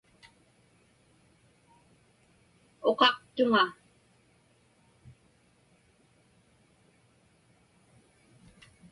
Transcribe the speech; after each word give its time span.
Uqaqtuŋa. 2.89 3.63